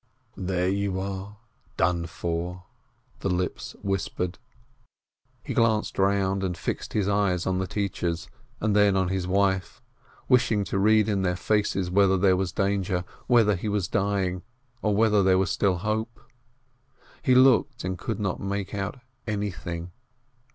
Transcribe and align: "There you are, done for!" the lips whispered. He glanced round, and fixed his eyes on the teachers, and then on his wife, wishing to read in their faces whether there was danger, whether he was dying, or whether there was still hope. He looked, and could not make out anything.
"There 0.35 0.67
you 0.67 0.99
are, 0.99 1.37
done 1.77 2.07
for!" 2.07 2.63
the 3.19 3.29
lips 3.29 3.75
whispered. 3.83 4.39
He 5.43 5.53
glanced 5.53 5.99
round, 5.99 6.43
and 6.43 6.57
fixed 6.57 6.93
his 6.93 7.07
eyes 7.07 7.45
on 7.45 7.59
the 7.59 7.67
teachers, 7.67 8.27
and 8.59 8.75
then 8.75 8.97
on 8.97 9.09
his 9.09 9.27
wife, 9.27 9.79
wishing 10.27 10.63
to 10.63 10.79
read 10.79 11.07
in 11.07 11.21
their 11.21 11.35
faces 11.35 11.91
whether 11.91 12.17
there 12.17 12.35
was 12.35 12.51
danger, 12.51 13.03
whether 13.27 13.55
he 13.55 13.69
was 13.69 13.87
dying, 13.87 14.41
or 14.81 14.95
whether 14.95 15.21
there 15.21 15.37
was 15.37 15.51
still 15.51 15.77
hope. 15.77 16.19
He 17.21 17.35
looked, 17.35 17.83
and 17.83 17.95
could 17.95 18.19
not 18.19 18.39
make 18.39 18.73
out 18.73 18.99
anything. 19.27 19.91